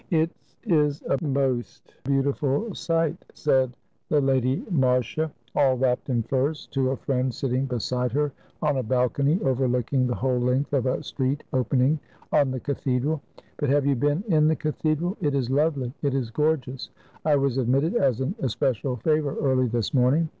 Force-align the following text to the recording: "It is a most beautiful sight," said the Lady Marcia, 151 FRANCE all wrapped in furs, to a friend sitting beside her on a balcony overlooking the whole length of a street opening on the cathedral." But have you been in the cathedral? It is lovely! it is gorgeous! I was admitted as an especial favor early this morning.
"It 0.09 0.31
is 0.63 1.03
a 1.03 1.23
most 1.23 1.93
beautiful 2.05 2.73
sight," 2.73 3.23
said 3.35 3.71
the 4.09 4.19
Lady 4.19 4.65
Marcia, 4.71 5.31
151 5.53 5.53
FRANCE 5.53 5.57
all 5.69 5.77
wrapped 5.77 6.09
in 6.09 6.23
furs, 6.23 6.65
to 6.71 6.89
a 6.89 6.97
friend 6.97 7.31
sitting 7.31 7.67
beside 7.67 8.11
her 8.13 8.31
on 8.63 8.77
a 8.77 8.81
balcony 8.81 9.39
overlooking 9.43 10.07
the 10.07 10.15
whole 10.15 10.39
length 10.39 10.73
of 10.73 10.87
a 10.87 11.03
street 11.03 11.43
opening 11.53 11.99
on 12.31 12.49
the 12.49 12.59
cathedral." 12.59 13.21
But 13.59 13.69
have 13.69 13.85
you 13.85 13.93
been 13.95 14.23
in 14.27 14.47
the 14.47 14.55
cathedral? 14.55 15.17
It 15.21 15.35
is 15.35 15.51
lovely! 15.51 15.93
it 16.01 16.15
is 16.15 16.31
gorgeous! 16.31 16.89
I 17.23 17.35
was 17.35 17.59
admitted 17.59 17.95
as 17.95 18.21
an 18.21 18.33
especial 18.39 18.95
favor 18.95 19.35
early 19.39 19.67
this 19.67 19.93
morning. 19.93 20.29